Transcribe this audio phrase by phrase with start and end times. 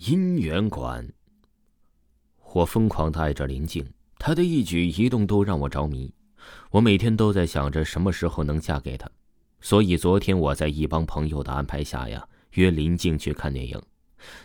[0.00, 1.12] 姻缘馆。
[2.54, 3.84] 我疯狂的爱着林静，
[4.16, 6.14] 她的一举一动都让我着迷。
[6.70, 9.10] 我每天都在想着什么时候能嫁给她，
[9.60, 13.82] 所以昨天我在一帮朋友的安排下呀，约林静去看电影。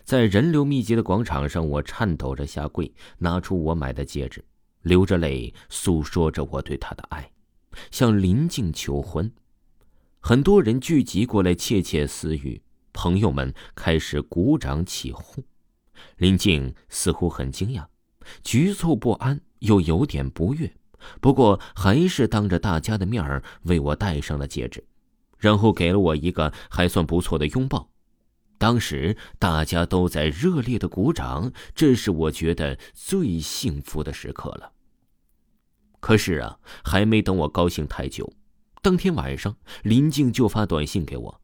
[0.03, 4.43] 在人流密集的广场上，我颤抖着下跪，拿出我买的戒指，
[4.81, 7.31] 流着泪诉说着我对她的爱，
[7.91, 9.31] 向林静求婚。
[10.19, 12.59] 很多人聚集过来窃窃私语。
[12.93, 15.43] 朋友们开始鼓掌起哄，
[16.17, 17.85] 林静似乎很惊讶，
[18.43, 20.71] 局促不安，又有点不悦，
[21.19, 24.85] 不过还是当着大家的面儿为我戴上了戒指，
[25.37, 27.89] 然后给了我一个还算不错的拥抱。
[28.57, 34.71] 当时大家都在热烈的鼓掌，这是我觉得最幸福的时刻了。
[35.99, 38.31] 可是啊，还没等我高兴太久，
[38.81, 41.41] 当天晚上林静就发短信给我。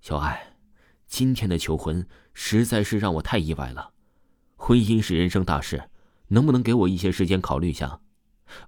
[0.00, 0.54] 小爱，
[1.06, 3.92] 今天的求婚实在是让我太意外了。
[4.54, 5.90] 婚姻是人生大事，
[6.28, 8.00] 能不能给我一些时间考虑一下？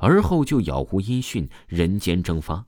[0.01, 2.67] 而后就杳无音讯，人间蒸发。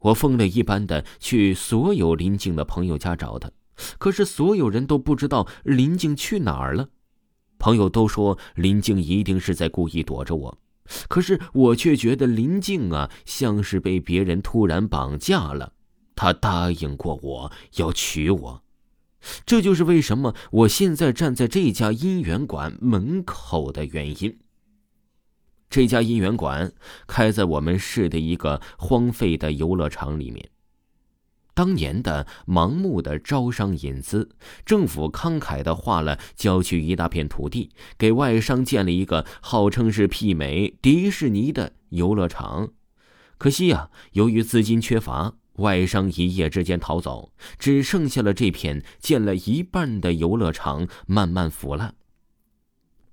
[0.00, 3.50] 我疯了一般的去所有林静的朋友家找她，
[3.98, 6.88] 可是所有人都不知道林静去哪儿了。
[7.58, 10.58] 朋友都说林静一定是在故意躲着我，
[11.08, 15.72] 可是我却觉得林静啊，像是被别人突然绑架了。
[16.18, 18.62] 他答应过我要娶我，
[19.46, 24.36] 这就是为什么我现在站在这家姻缘馆门口的原因。
[25.70, 26.72] 这家姻缘馆
[27.06, 30.50] 开在我们市的一个荒废的游乐场里面。
[31.54, 34.28] 当年的盲目的招商引资，
[34.66, 42.70] 政府慷慨的划了郊区一大片土地，给外商建了一个号称是媲美迪士尼的游乐场。
[43.38, 45.34] 可惜呀，由于资金缺乏。
[45.58, 51.94] 外商一夜之间逃走，只剩下了这片建了一半的游乐场慢慢腐烂。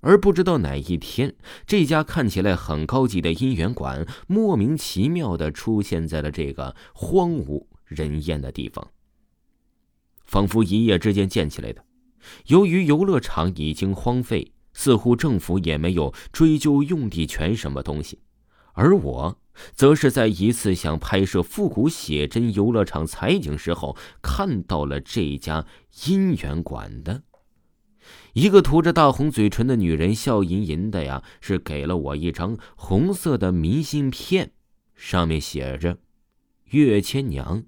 [0.00, 1.34] 而不知道哪一天，
[1.66, 8.92] 这家看起来很高级的姻缘馆莫名其妙的出现在了这个荒无人烟的地方，
[10.24, 11.84] 仿佛一夜之间建起来的。
[12.46, 18.20] 由于游乐场已经荒废，似乎政府也没有追究用地权什么东西，
[18.74, 19.38] 而我。
[19.74, 27.22] 则是在一次想拍摄复古写真游乐场采景时候，看到了这家姻缘馆的
[28.34, 34.52] 一个涂着大红嘴唇的女人，笑吟吟的呀，是给了我一张红色的明信片，
[34.94, 35.98] 上面写着
[36.70, 37.64] ：“岳千娘，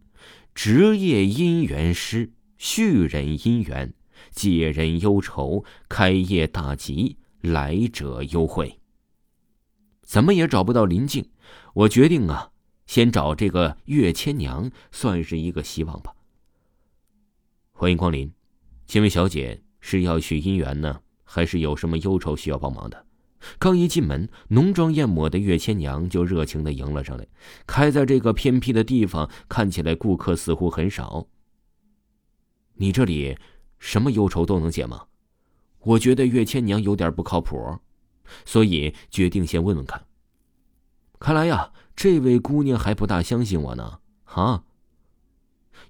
[0.54, 3.94] 职业姻缘师，续人姻缘，
[4.30, 8.78] 解人忧愁，开业大吉，来者优惠。”
[10.08, 11.28] 怎么也找不到林静。
[11.74, 12.50] 我决定啊，
[12.86, 16.14] 先找这个岳千娘，算是一个希望吧。
[17.72, 18.32] 欢迎光临，
[18.86, 23.04] 请问小姐是要去姻缘呢，还是有什么忧愁需要帮忙的？
[23.58, 27.26] 刚一进门，浓妆艳抹的岳千娘就热情的迎了上来。
[27.66, 31.26] 开在这个偏僻的地方，看起来顾客似乎很少。
[32.76, 33.36] 你这里
[33.78, 35.04] 什么忧愁都能解吗？
[35.80, 37.78] 我觉得岳千娘有点不靠谱，
[38.44, 40.04] 所以决定先问问看。
[41.18, 43.98] 看来呀，这位姑娘还不大相信我呢。
[44.24, 44.64] 哈。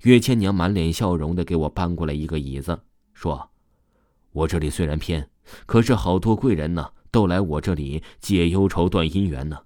[0.03, 2.81] 岳千娘满脸笑容的给我搬过来一个椅子，
[3.13, 3.51] 说
[4.33, 5.29] ：“我这里虽然偏，
[5.67, 9.63] 可是好多贵人呢，都来我这里解忧愁、断姻缘呢。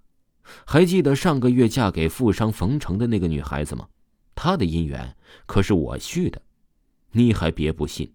[0.65, 3.89] 还记得上个月嫁给富商冯成的那个女孩子吗？
[4.35, 5.17] 她的姻缘
[5.47, 6.41] 可是我续的，
[7.13, 8.13] 你还别不信。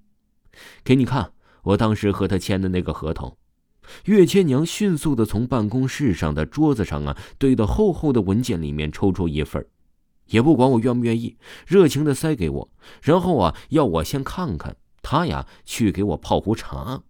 [0.84, 1.32] 给你看，
[1.62, 3.38] 我当时和她签的那个合同。”
[4.06, 9.66] 岳千娘迅速的从办公室上的桌子上啊堆的厚厚的文件里面抽出一份
[10.28, 12.70] 也不管我愿不愿意，热情的塞给我，
[13.02, 17.04] 然后啊要我先看看，他呀去给我泡壶茶。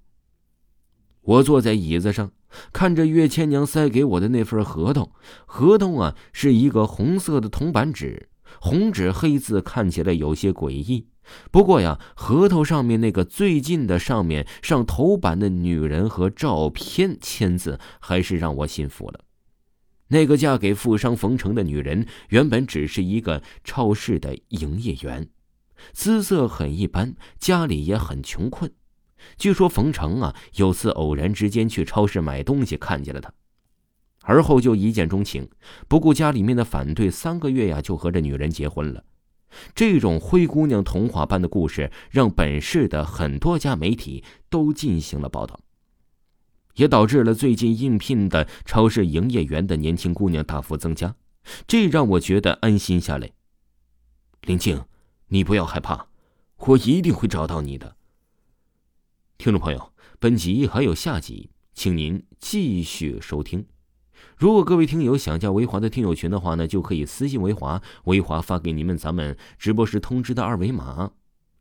[1.22, 2.32] 我坐在椅子上，
[2.72, 5.12] 看着岳千娘塞给我的那份合同，
[5.46, 11.08] 合同啊是一个红色的铜板纸，红纸黑字，看起来有些诡异。
[11.52, 19.19] 不过呀，合同上面那个最近的上面上头版的女人和照片签字，还是让我信服了。
[20.10, 25.27] 那个嫁给富商冯成的女人，原本只是一个超市的营业员，
[25.92, 28.72] 姿色很一般，家里也很穷困。
[29.38, 33.33] 据说冯成啊，有次偶然之间去超市买东西，看见了她，
[34.29, 35.50] 而后就一见钟情，
[35.88, 39.06] 不顾家里面的反对，三个月呀就和这女人结婚了。
[39.74, 45.57] 这种灰姑娘童话般的故事，让本市的很多家媒体都进行了报道，
[46.75, 51.15] 也导致了最近应聘的超市营业员的年轻姑娘大幅增加，
[51.65, 53.31] 这让我觉得安心下来。
[54.41, 54.83] 林静，
[55.29, 56.07] 你不要害怕，
[56.57, 57.95] 我一定会找到你的。
[59.38, 63.65] 听众朋友，本集还有下集，请您继续收听。
[64.38, 71.12] 如果各位听友想加维华的听友群的话呢，就可以私信维华，维华发给你们咱们直播时通知的二维码。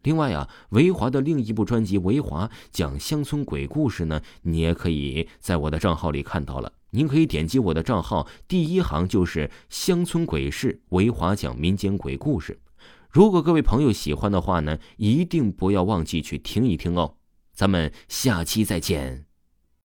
[0.02, 6.72] 另外啊，维华的另一部专辑《维华讲乡村鬼故事》呢，你也可以在我的账号里看到了。
[6.90, 12.60] 您可以点击我的账号，第一行就是乡村鬼事，维华讲民间鬼故事。
[13.10, 17.14] 如果各位朋友喜欢的话呢，一定不要忘记去听一听哦。
[17.52, 19.25] 咱们下期再见。